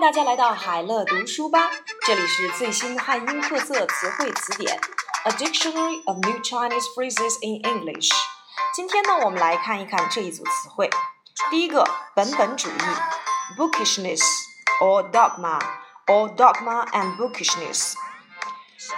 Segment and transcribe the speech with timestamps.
[0.00, 1.70] 大家来到海乐读书吧，
[2.06, 4.78] 这里是最新汉英特色词汇词典
[5.24, 8.08] ，A Dictionary of New Chinese Phrases in English。
[8.72, 10.88] 今天呢，我们来看一看这一组词汇。
[11.50, 12.72] 第一个，本本主义
[13.58, 14.22] ，bookishness
[14.80, 15.60] or dogma
[16.06, 17.94] or dogma and bookishness。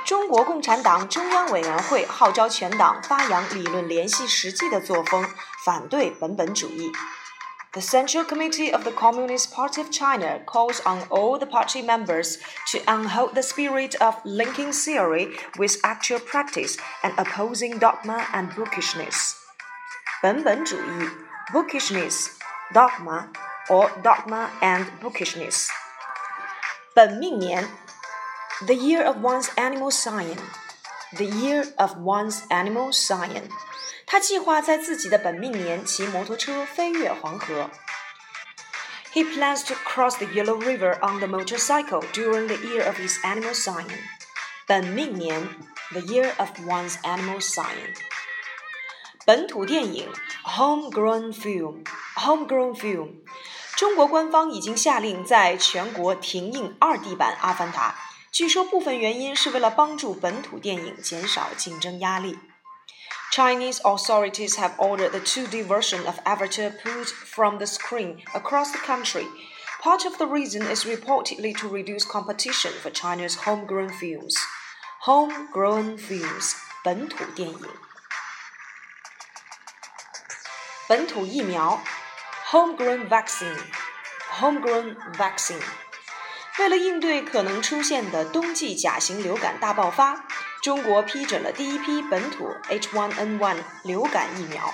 [0.04, 5.26] 中国共产党中央委员会号召全党发扬理论联系实际的作风，
[5.64, 6.92] 反对本本主义。
[7.73, 12.37] The Central Committee of the Communist Party of China calls on all the party members
[12.71, 19.35] to uphold the spirit of linking theory with actual practice and opposing dogma and bookishness.
[20.21, 21.09] 本本主义
[21.51, 22.29] bookishness,
[22.73, 23.27] dogma
[23.69, 25.69] or dogma and bookishness.
[26.93, 27.67] 本命年
[28.61, 30.37] the year of one's animal sign.
[31.17, 33.49] The year of one's animal sign.
[34.09, 37.69] 他计划在自己的本命年骑摩托车飞越黄河。
[39.13, 43.53] He plans to cross the Yellow River on the motorcycle during the year of his animal
[43.53, 43.87] sign.
[44.67, 45.47] 本命年，
[45.91, 47.95] the year of one's animal sign.
[49.25, 50.11] 本土电影，
[50.43, 53.23] homegrown film，homegrown film。
[53.75, 57.91] 中国官方已经下令在全国停映二 D 版《阿凡达》，
[58.31, 62.37] 据说部分原因是为了帮助本土电影减少竞争压力。
[63.31, 68.77] Chinese authorities have ordered the 2D version of Avatar pulled from the screen across the
[68.77, 69.25] country.
[69.81, 74.35] Part of the reason is reportedly to reduce competition for China's homegrown films.
[75.03, 77.85] Homegrown films 本土电影。
[80.87, 81.81] 本土疫苗
[82.51, 83.57] homegrown vaccine
[84.39, 85.59] homegrown vaccine
[86.59, 90.25] 为了应对可能出现的冬季甲型流感大爆发，
[90.61, 94.73] 中国批准了第一批本土 H1N1 流感疫苗。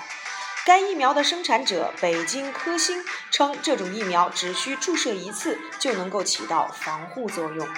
[0.64, 7.68] 该疫苗的生产者北京科兴称，这种疫苗只需注射一次就能够起到防护作用。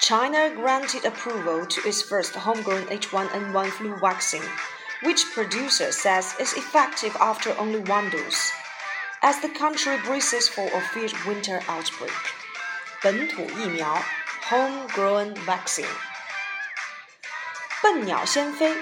[0.00, 4.42] China granted approval to its first homegrown H1N1 flu vaccine,
[5.02, 8.50] which producer says is effective after only one dose,
[9.20, 12.12] as the country braces for a fierce winter outbreak.
[13.00, 14.00] 本土疫苗
[14.48, 15.86] （homegrown vaccine）。
[17.86, 18.74] 笨鸟先飞，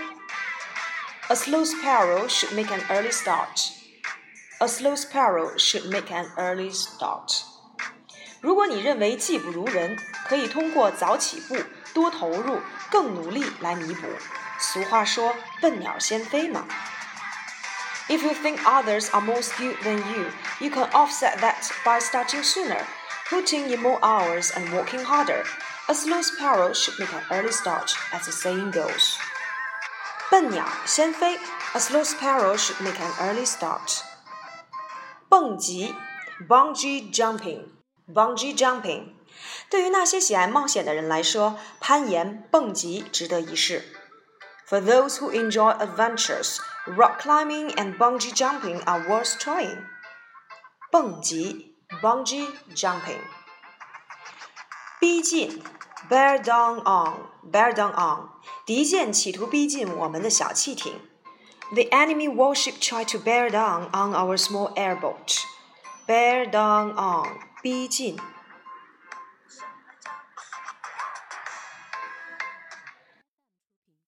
[1.29, 3.71] A slow sparrow should make an early start.
[4.59, 7.43] A slow sparrow should make an early start.
[8.41, 11.57] 如果你认为技不如人，可以通过早起步、
[11.93, 12.61] 多投入、
[12.91, 14.07] 更努力来弥补。
[14.59, 16.67] 俗话说“笨鸟先飞”嘛。
[18.09, 22.85] If you think others are more skilled than you, you can offset that by starting sooner
[23.29, 25.45] putting in more hours and working harder.
[25.89, 29.17] A slow sparrow should make an early start, as the saying goes.
[30.31, 31.39] 笨鸟先飞，
[31.75, 34.03] A slow sparrow should make an early start.
[35.29, 35.95] 蹦极，
[36.49, 39.15] bungee jumping，bungee jumping。
[39.69, 43.85] 对于那些喜爱冒险的人来说，攀岩、蹦极值得一试。
[44.69, 49.85] For those who enjoy adventures, rock climbing and bungee jumping are worth trying.
[50.93, 53.21] 蹦极 bungee jumping.
[55.01, 55.63] 逼近，
[56.09, 58.29] bear down on，bear down on，
[58.67, 61.01] 敌舰企图逼近我们的小汽艇。
[61.73, 65.39] The enemy warship tried to bear down on our small airboat.
[66.07, 68.19] Bear down on，逼近。